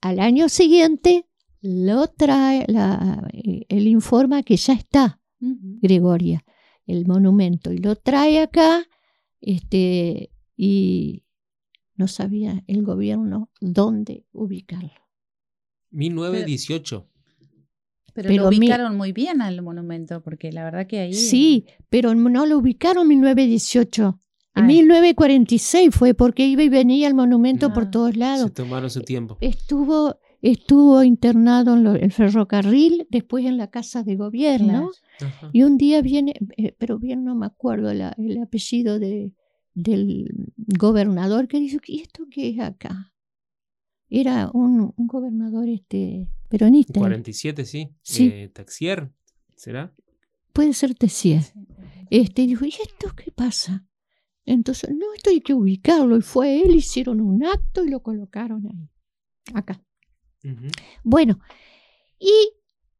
[0.00, 1.26] Al año siguiente
[1.60, 5.78] lo trae, la, él informa que ya está uh -huh.
[5.82, 6.44] Gregoria,
[6.86, 8.86] el monumento, y lo trae acá,
[9.40, 11.24] este, y
[11.96, 14.92] no sabía el gobierno dónde ubicarlo.
[15.90, 17.10] 1918.
[18.14, 21.14] Pero, pero, lo ubicaron mi, muy bien al monumento, porque la verdad que ahí...
[21.14, 24.20] Sí, pero no lo ubicaron en 1918.
[24.56, 28.46] En 1946 fue porque iba y venía el monumento Ah, por todos lados.
[28.48, 29.36] Se tomaron su tiempo.
[29.40, 34.90] Estuvo, estuvo internado en el ferrocarril, después en la casa de gobierno.
[35.20, 35.50] Ajá.
[35.52, 39.32] Y un día viene, eh, pero bien no me acuerdo la- el apellido de,
[39.74, 43.12] del gobernador que dice, ¿y esto qué es acá?
[44.08, 47.00] Era un, un gobernador este peronista.
[47.00, 47.88] 47, sí.
[48.02, 48.26] Sí.
[48.32, 49.10] Eh, Taxier,
[49.56, 49.92] ¿será?
[50.52, 51.42] Puede ser Tessier.
[52.10, 53.84] Este, dijo, ¿y esto qué pasa?
[54.46, 56.16] Entonces, no, esto hay que ubicarlo.
[56.16, 58.88] Y fue él, hicieron un acto y lo colocaron ahí,
[59.54, 59.82] acá.
[61.02, 61.40] Bueno,
[62.18, 62.32] y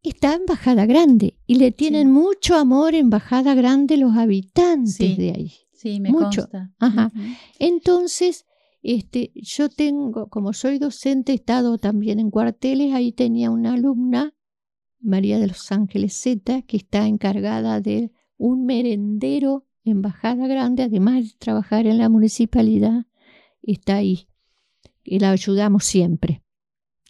[0.02, 2.12] está en Bajada Grande y le tienen Sí.
[2.12, 5.14] mucho amor en Bajada Grande los habitantes Sí.
[5.16, 5.52] de ahí.
[5.72, 6.42] Sí, me Mucho.
[6.42, 6.72] consta.
[6.78, 7.12] Ajá.
[7.58, 8.46] Entonces,
[8.82, 14.34] este, yo tengo, como soy docente, he estado también en cuarteles, ahí tenía una alumna,
[15.00, 21.24] María de los Ángeles Z, que está encargada de un merendero en Bajada Grande, además
[21.24, 23.06] de trabajar en la municipalidad,
[23.62, 24.28] está ahí.
[25.02, 26.42] Y la ayudamos siempre.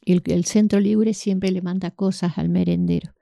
[0.02, 3.14] El, el centro libre siempre le manda cosas al merendero.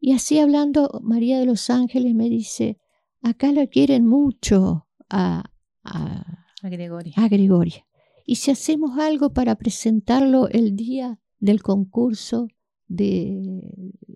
[0.00, 2.78] Y así hablando, María de los Ángeles me dice,
[3.22, 5.44] acá la quieren mucho a,
[5.84, 7.12] a, A Gregoria.
[7.16, 7.86] a Gregoria.
[8.26, 12.48] Y si hacemos algo para presentarlo el día del concurso
[12.88, 13.62] de,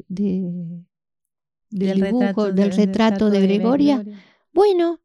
[0.09, 0.85] de-
[1.71, 4.05] del, dibujo, del retrato, de, Gregoria,
[4.57, 5.01] bueno,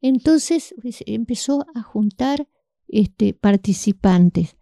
[0.00, 2.48] entonces pues, empezó a juntar
[2.88, 4.56] este, participantes,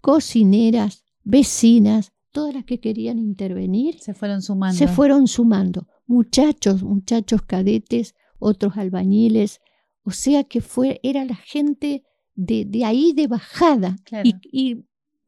[0.00, 4.78] cocineras, vecinas, todas las que querían intervenir, Se fueron sumando.
[4.78, 5.86] se fueron sumando.
[6.06, 9.60] Muchachos, muchachos cadetes, otros albañiles,
[10.04, 13.96] o sea que fue, era la gente de, de ahí de bajada.
[14.04, 14.26] Claro.
[14.26, 14.84] Y, y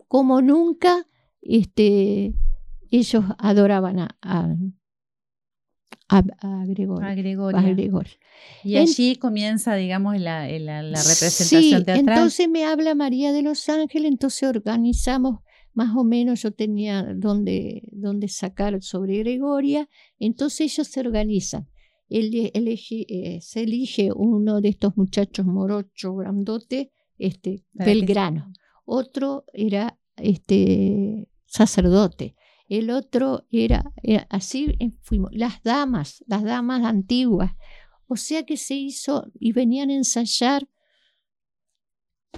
[0.09, 1.07] como nunca,
[1.43, 2.35] este,
[2.91, 4.57] ellos adoraban a, a,
[6.09, 7.07] a- a Gregorio.
[7.07, 7.63] A a Gregoria.
[7.63, 8.13] Gregorio.
[8.65, 11.99] Y En- allí comienza, digamos, la, la, la representación sí, teatral.
[12.01, 15.41] entonces me habla María de los Ángeles, entonces organizamos
[15.73, 21.69] más o menos, yo tenía donde, donde sacar sobre Gregoria, entonces ellos se organizan.
[22.09, 28.53] Ele- elegí- eh, se elige uno de estos muchachos morocho, grandote, este, Belgrano.
[28.85, 32.35] Otro era este sacerdote.
[32.71, 37.53] El otro era, era- así eh, fuimos, las damas, las damas antiguas.
[38.07, 40.67] O sea que se hizo y venían a ensayar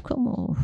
[0.03, 0.57] como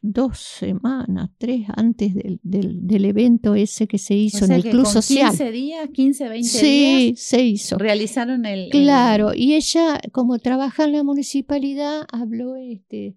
[0.00, 4.64] dos semanas, tres antes del, del, del evento ese que se O hizo sea en
[4.64, 5.30] el Club con Social.
[5.30, 6.66] 15 días, 15, 20 Sí,
[7.08, 7.78] días, se hizo.
[7.78, 8.60] realizaron el...
[8.66, 13.16] el- Claro, y ella, como trabaja en la municipalidad, habló este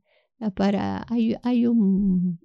[0.55, 2.39] para hay, hay un,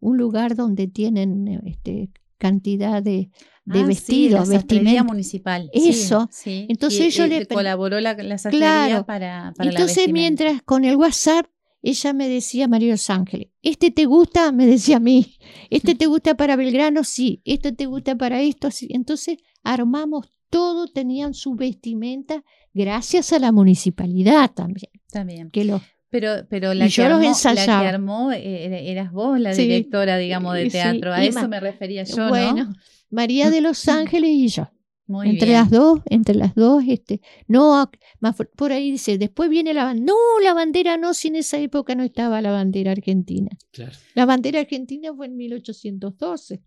[0.00, 3.30] un lugar donde tienen este cantidad de,
[3.64, 5.04] de Ah, sí, vestidos, sastrería vestimenta.
[5.04, 5.70] municipal.
[5.74, 6.28] sí, Eso.
[6.30, 6.66] sí.
[6.68, 9.04] Entonces Y- yo y le- colaboró la, la Claro.
[9.06, 11.46] para, para Entonces, mientras con el WhatsApp,
[11.82, 14.50] ella me decía, María Los Ángeles, ¿este te gusta?
[14.52, 15.36] Me decía a mí.
[15.70, 17.04] ¿Este te gusta para Belgrano?
[17.04, 17.42] Sí.
[17.44, 18.70] ¿Este te gusta para esto?
[18.70, 18.88] Sí.
[18.90, 24.90] Entonces, armamos todo, tenían su vestimenta, gracias a la municipalidad también,
[25.26, 25.50] bien.
[25.50, 27.82] que los Pero, pero la, Y que los armó, la ensayaba.
[27.82, 29.62] que armó eh, era- eras vos, la Sí.
[29.62, 31.12] directora, digamos, de Sí, teatro.
[31.12, 32.72] A eso me refería yo, bueno, ¿no?
[33.10, 34.70] María de los Ángeles y yo.
[35.08, 35.60] Muy entre bien.
[35.60, 37.88] las dos, entre las dos, este, no,
[38.18, 40.06] más por ahí dice, después viene la bandera.
[40.06, 43.50] No, la bandera no, si en esa época no estaba la bandera argentina.
[43.70, 43.92] Claro.
[44.16, 46.60] La bandera argentina fue en 1812.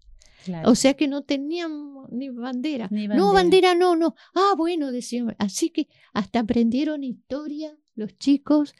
[0.45, 0.69] Claro.
[0.71, 2.87] O sea que no teníamos ni bandera.
[2.91, 3.33] Ni No, bandera.
[3.33, 4.15] bandera no, no.
[4.33, 5.35] Ah, bueno, decían.
[5.37, 8.73] Así que hasta aprendieron historia los chicos,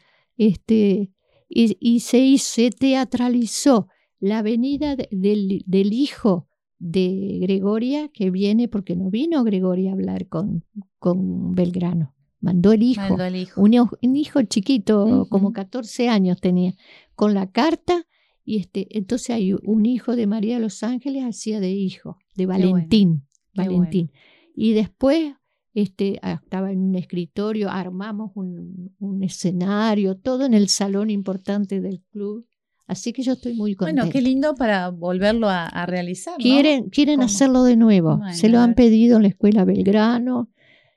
[0.48, 1.10] este,
[1.48, 3.88] y, y se, se teatralizó
[4.20, 6.46] la venida de- del, del hijo
[6.78, 10.64] de Gregoria, que viene, porque no vino Gregoria a hablar con,
[10.98, 12.14] con Belgrano.
[12.40, 13.02] Mandó el hijo.
[13.02, 13.60] Mandó hijo.
[13.60, 16.74] Un, hijo- un hijo chiquito, como 14 años tenía,
[17.14, 18.06] con la carta.
[18.44, 22.46] Y este, entonces hay un hijo de María de los Ángeles, hacía de hijo, de
[22.46, 23.26] bueno, Valentín.
[23.54, 24.10] Valentín.
[24.56, 25.34] Y después
[25.74, 31.80] este, ah, estaba en un escritorio, armamos un, un escenario, todo en el salón importante
[31.80, 32.46] del club.
[32.86, 34.02] Así que yo estoy muy contenta.
[34.02, 36.34] Bueno, qué lindo para volverlo a, a realizar.
[36.34, 36.42] ¿no?
[36.42, 37.26] Quieren, quieren ¿Cómo?
[37.26, 38.16] hacerlo de nuevo.
[38.16, 40.50] Bueno, Se lo han pedido en la Escuela Belgrano,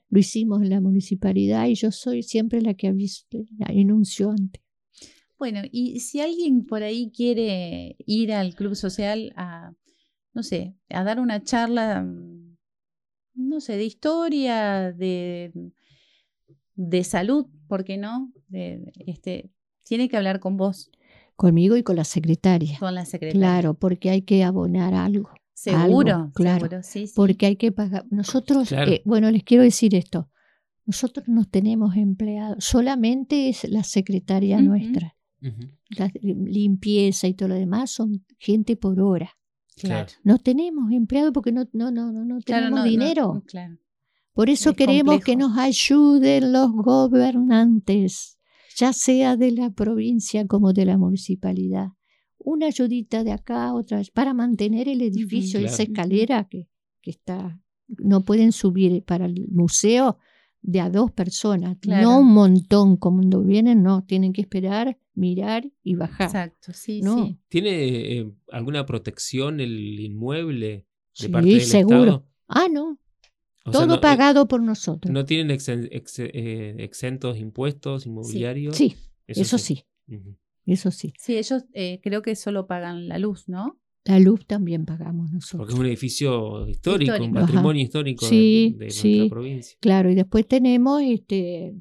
[0.09, 2.93] lo hicimos en la municipalidad y yo soy siempre la que
[3.67, 4.63] enuncio antes.
[5.37, 9.73] Bueno, y si alguien por ahí quiere ir al club social a,
[10.33, 12.42] no sé, a dar una charla, mm,
[13.35, 15.51] no sé, de historia, de,
[16.75, 18.31] de salud, ¿por qué no?
[18.47, 19.49] De, este,
[19.83, 20.89] tiene que hablar con vos,
[21.35, 22.77] Conmigo y con la secretaria.
[22.79, 23.39] con la secretaria.
[23.41, 25.31] Claro, porque hay que abonar algo.
[25.55, 26.65] Seguro, algo, claro.
[26.65, 27.13] seguro, sí, sí.
[27.15, 28.05] Porque hay que pagar.
[28.11, 28.91] Nosotros, Claro.
[28.91, 30.29] eh, bueno, les quiero decir esto.
[30.85, 35.15] Nosotros no tenemos empleados, solamente es la secretaria nuestra.
[35.97, 39.31] La limpieza y todo lo demás son gente por hora.
[39.79, 40.11] Claro.
[40.23, 43.43] No tenemos empleados porque no, no, no, no, Claro, tenemos no, dinero.
[43.47, 43.77] claro.
[44.33, 48.39] Por eso es queremos que nos ayuden los gobernantes,
[48.75, 51.89] ya sea de la provincia como de la municipalidad.
[52.39, 55.73] Una ayudita de acá, otra vez, para mantener el edificio, claro.
[55.73, 56.67] esa escalera que,
[57.01, 60.17] que está, no pueden subir para el museo
[60.63, 65.69] de a dos personas, no un montón como cuando vienen, no, tienen que esperar, mirar
[65.83, 66.27] y bajar.
[66.27, 67.25] Exacto, sí, No.
[67.25, 67.37] sí.
[67.47, 71.97] ¿Tiene eh, alguna protección el inmueble de Sí, parte del seguro.
[72.03, 72.27] Estado?
[72.47, 72.99] Ah, no,
[73.65, 75.11] O sea, todo no, eh, pagado por nosotros.
[75.13, 78.75] ¿No tienen exen- ex- eh, exentos impuestos inmobiliarios?
[78.75, 78.95] sí,
[79.27, 79.83] eso sí,
[80.65, 81.13] eso sí.
[81.19, 83.79] Sí, ellos eh, creo que solo pagan la luz, ¿no?
[84.05, 85.59] La luz también pagamos nosotros.
[85.59, 89.17] Porque es un edificio histórico, un patrimonio histórico de- Sí, de, sí.
[89.17, 89.77] nuestra provincia.
[89.79, 91.73] Claro, y después tenemos este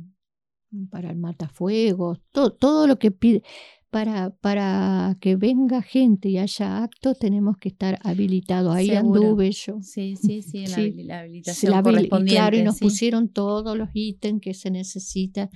[0.91, 3.43] para el matafuegos, todo, todo lo que pide.
[3.91, 8.75] Para, para que venga gente y haya actos, tenemos que estar habilitados.
[8.75, 9.21] Ahí Seguro.
[9.23, 9.83] anduve yo.
[9.83, 10.93] Sí, sí, sí, la, Sí.
[11.03, 12.35] la habilitación la y correspondiente.
[12.41, 12.85] claro, y nos sí.
[12.87, 15.51] pusieron todos los ítems que se necesitan.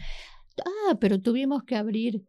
[0.65, 2.25] Ah, pero tuvimos que abrir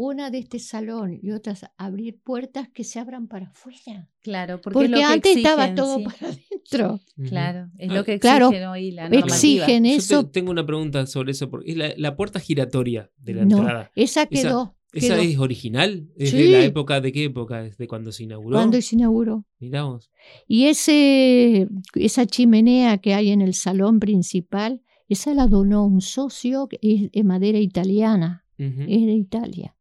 [0.00, 4.08] una de este salón y otras abrir puertas que se abran para afuera.
[4.22, 6.04] Claro, porque, Porque, es lo que antes estaba todo sí.
[6.04, 7.00] para adentro.
[7.28, 9.26] Claro, es Ah, lo que exigen claro, hoy la normativa.
[9.34, 10.26] Exigen Yo te- eso.
[10.28, 11.50] tengo una pregunta sobre eso.
[11.50, 13.90] Porque es la, la puerta giratoria de la No, entrada.
[13.96, 14.76] esa quedó.
[14.92, 15.22] ¿Esa quedó.
[15.24, 16.08] es original?
[16.16, 16.36] ¿Es Sí.
[16.38, 17.64] de la época de qué época?
[17.66, 18.56] ¿Es de cuando se inauguró?
[18.56, 19.44] cuando se inauguró.
[19.58, 20.10] Mirá vos.
[20.46, 26.68] Y ese, esa chimenea que hay en el salón principal, esa la donó un socio
[26.68, 28.82] que es de madera italiana, Ujú.
[28.82, 29.74] es de Italia.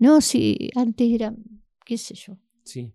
[0.00, 1.32] No, sí, antes era,
[1.86, 2.92] qué sé yo, Sí.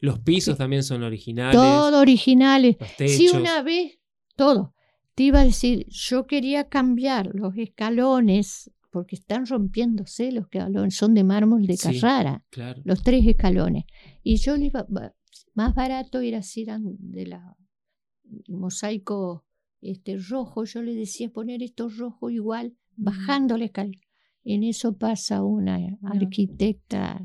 [0.00, 0.58] Los pisos Sí.
[0.58, 1.54] también son originales.
[1.54, 2.76] todo originales.
[2.80, 3.16] Los techos.
[3.16, 3.98] Sí, una vez,
[4.36, 4.74] todo.
[5.14, 11.14] Te iba a decir, yo quería cambiar los escalones, porque están rompiéndose los escalones, son
[11.14, 12.00] de mármol de Sí.
[12.00, 12.44] Carrara.
[12.50, 12.80] Claro.
[12.84, 13.84] los tres escalones.
[14.22, 15.14] Y yo le iba, ba-
[15.54, 17.56] más barato era si eran de la
[18.48, 19.44] mosaico
[19.80, 24.00] este rojo, yo le decía poner esto rojo igual, bajando la escalera.
[24.48, 27.20] En eso pasa una arquitecta,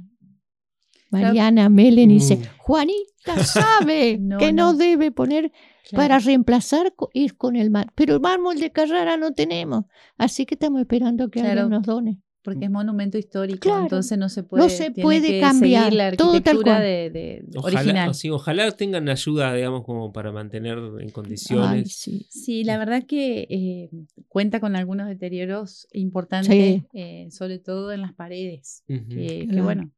[1.12, 2.42] Mariana Melen, y dice, Mm.
[2.58, 4.78] Juanita sabe No, que no, no.
[4.78, 5.52] debe poner
[5.90, 6.04] Claro.
[6.04, 7.92] para reemplazar, co- ir con el mar.
[7.96, 9.86] Pero el mármol de Carrara no tenemos,
[10.18, 11.62] así que estamos esperando que Claro.
[11.62, 12.22] alguien nos done.
[12.44, 16.12] Porque es monumento histórico, Claro, entonces no se puede, se tiene puede que cambiar, la
[16.14, 16.82] todo tal arquitectura cual.
[16.84, 18.16] de, de- Ojalá, original.
[18.16, 21.94] sí, ojalá tengan ayuda, digamos, como para mantener en Ay, condiciones.
[21.96, 22.26] sí.
[22.32, 23.90] Sí, la verdad que eh,
[24.28, 26.84] cuenta con algunos deterioros importantes, Sí.
[26.94, 28.84] eh, sobre todo en las paredes.
[28.88, 29.64] Que, que, Claro.
[29.64, 29.92] bueno,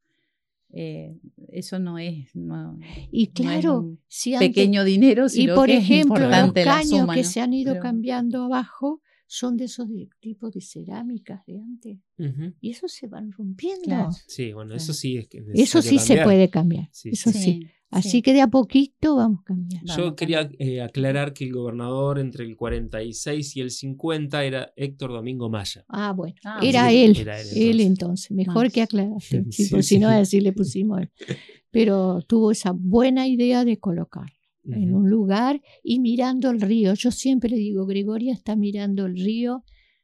[0.74, 1.16] eh,
[1.50, 2.78] eso no es, no,
[3.12, 3.30] Y no es
[3.62, 7.14] claro, un si antes- pequeño dinero, y por que es ejemplo, los la caños suma,
[7.16, 7.28] que ¿no?
[7.30, 9.02] se han ido Pero- cambiando abajo
[9.36, 11.98] son de esos de- tipos de cerámicas de antes.
[12.20, 12.54] Ujú.
[12.62, 13.84] Y eso se van rompiendo.
[13.84, 14.10] Claro.
[14.28, 16.26] Sí, bueno, eso sí es que es Eso sí necesario se cambiar.
[16.26, 16.90] puede cambiar.
[16.92, 17.40] Sí, eso sí.
[17.40, 17.60] sí.
[17.90, 19.92] Así que de a poquito vamos cambiando.
[19.96, 24.72] Yo Vamos, quería eh, aclarar que el gobernador entre el 46 y el 50 era
[24.76, 25.86] Héctor Domingo Maya.
[25.90, 26.36] Ah, bueno.
[26.44, 27.86] Ah, era, sí, él, era él él entonces.
[27.86, 28.32] entonces.
[28.32, 28.74] Mejor Más.
[28.74, 29.44] que aclaraste.
[29.52, 30.16] Sí, Sí, si no sí.
[30.16, 31.12] así le pusimos él.
[31.72, 34.28] Pero tuvo esa buena idea de colocar
[34.66, 36.94] en un lugar y mirando el río.
[36.94, 39.64] Yo siempre le digo, Gregoria está mirando el río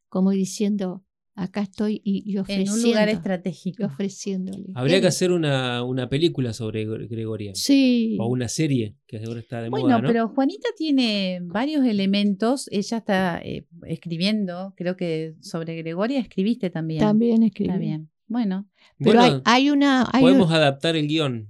[0.09, 1.03] como diciendo,
[1.35, 2.73] acá estoy y, y En ofreciendo.
[2.73, 3.85] un lugar y estratégico.
[3.85, 4.65] ofreciéndole.
[4.73, 7.51] Habría Él- que hacer una, una película sobre Gre- Gregoria.
[7.55, 8.17] Sí.
[8.19, 10.07] O una serie, que ahora está de Bueno, moda, ¿no?
[10.07, 12.67] pero Juanita tiene varios elementos.
[12.71, 16.99] Ella está eh, escribiendo, creo que sobre Gregoria escribiste también.
[16.99, 17.69] También escribí.
[17.69, 18.09] Está bien.
[18.27, 18.67] Bueno.
[18.97, 21.49] Pero Bueno, hay, hay una, hay, podemos adaptar el guion.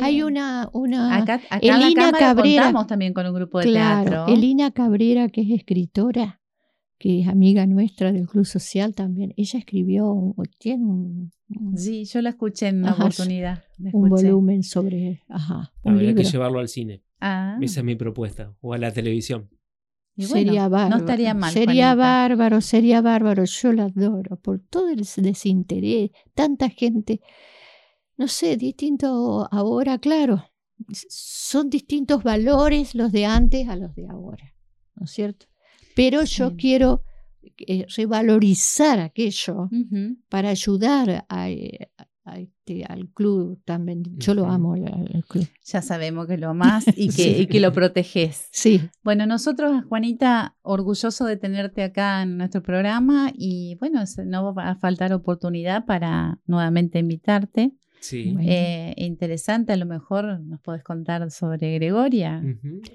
[0.00, 3.58] Hay una, una Acá, acá en la Elina cámara Cabrera- contamos también con un grupo
[3.58, 4.34] de claro, teatro.
[4.34, 6.40] Elina Cabrera, que es escritora,
[6.98, 12.04] que es amiga nuestra del Club Social también, ella escribió, un- tiene un, un- Sí,
[12.04, 13.62] yo la escuché en una Ajá, oportunidad.
[13.78, 16.22] la un volumen sobre, ajá, un Habría libro.
[16.24, 17.02] que llevarlo al cine.
[17.20, 18.54] Ah, Esa es mi propuesta.
[18.60, 19.48] O a la televisión.
[20.16, 20.90] bueno, sería bárbaro.
[20.90, 21.52] No estaría mal.
[21.52, 21.94] Sería Juanita.
[21.94, 23.44] bárbaro, sería bárbaro.
[23.44, 26.10] Yo la adoro por todo el desinterés.
[26.34, 27.20] Tanta gente,
[28.18, 30.44] no sé, distinto ahora, claro.
[31.08, 34.54] Son distintos valores los de antes a los de ahora,
[34.94, 35.46] ¿no es cierto?
[35.96, 36.56] Pero yo Sí.
[36.56, 37.02] quiero
[37.66, 39.68] eh, revalorizar aquello
[40.28, 41.44] para ayudar a,
[42.24, 44.02] a este, al club también.
[44.18, 45.48] Yo lo amo al, club.
[45.64, 48.48] Ya sabemos que lo más y que, y que lo proteges.
[48.52, 54.70] Sí, Bueno, nosotros, Juanita, orgulloso de tenerte acá en nuestro programa y bueno, no va
[54.70, 57.72] a faltar oportunidad para nuevamente invitarte.
[58.00, 58.34] Sí.
[58.40, 62.42] Eh, interesante, a lo mejor nos podés contar sobre Gregoria.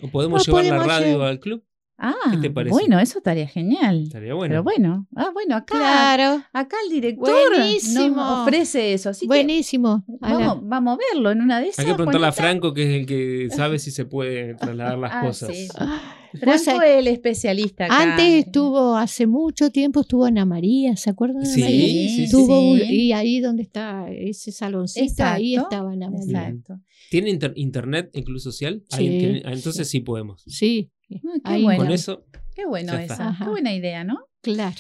[0.02, 1.64] O podemos No, llevar la podemos radio llevar- al club.
[1.96, 2.72] Ah, ¿Qué te parece?
[2.74, 4.04] bueno, eso estaría genial.
[4.04, 4.52] Estaría bueno.
[4.52, 6.44] Pero bueno, ah, bueno, acá, claro.
[6.52, 8.16] acá el director Buenísimo.
[8.16, 9.10] nos ofrece eso.
[9.12, 10.04] Así que Buenísimo.
[10.20, 11.80] La- vamos, vamos a verlo en una de esas.
[11.80, 12.32] Hay que preguntarle a.
[12.32, 15.56] Franco, que es el que sabe si se puede trasladar las Ah, cosas.
[15.56, 15.68] sí.
[16.40, 18.02] Franco es el especialista acá.
[18.14, 22.10] Antes estuvo, hace mucho tiempo estuvo Ana María, ¿se acuerdan de Ana Sí, María?
[22.10, 22.36] sí, sí.
[22.36, 26.48] Un- y ahí donde está ese saloncito, ahí estaba Ana María.
[26.50, 26.80] Exacto.
[27.10, 28.84] ¿Tiene inter- internet en Club Social?
[28.90, 30.44] Sí, entonces sí podemos.
[30.48, 31.84] Sí, Ah, qué ahí bueno.
[31.84, 32.26] Con eso,
[32.56, 32.94] Qué bueno.
[32.94, 33.36] Ajá.
[33.46, 34.20] Qué buena idea, ¿no?
[34.42, 34.76] claro.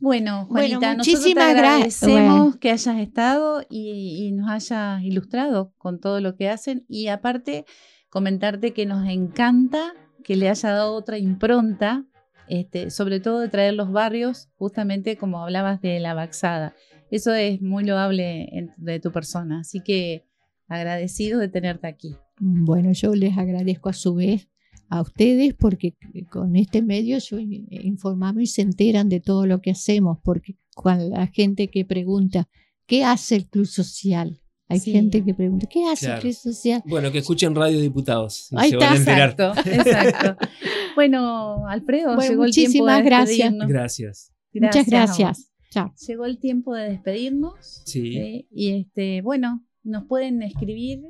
[0.00, 2.58] Bueno, Bueno, Juanita, nosotros te muchísimas agradecemos bueno.
[2.60, 7.64] que hayas estado y, y nos hayas ilustrado con todo lo que hacen y aparte
[8.08, 9.92] comentarte que nos encanta
[10.24, 12.04] que le haya dado otra impronta,
[12.48, 16.74] este, sobre todo de traer los barrios, justamente como hablabas de la Baxada.
[17.10, 20.24] Eso es muy loable de tu persona, así que
[20.66, 22.16] agradecido de tenerte aquí.
[22.38, 24.48] Bueno, yo les agradezco a su vez
[24.90, 25.96] a ustedes porque
[26.30, 31.08] con este medio yo informamos y se enteran de todo lo que hacemos, porque cuando
[31.08, 32.48] la gente que pregunta,
[32.86, 34.40] ¿qué hace el Club Social?
[34.68, 34.92] Hay Sí.
[34.92, 36.32] gente que pregunta, ¿qué hace Claro.
[36.32, 36.82] Social?
[36.86, 38.48] bueno, que escuchen Radio Diputados.
[38.52, 39.12] y Ahí se van a está.
[39.12, 39.30] enterar.
[39.30, 40.46] Exacto, exacto.
[40.94, 43.36] Bueno, Alfredo, Bueno, llegó el tiempo de muchísimas gracias.
[43.38, 43.68] despedirnos.
[43.68, 44.32] Gracias.
[44.52, 45.52] Muchas gracias.
[45.70, 45.92] Chao.
[46.06, 47.82] Llegó el tiempo de despedirnos.
[47.84, 48.46] Sí.
[48.50, 51.00] Y este, bueno, nos pueden escribir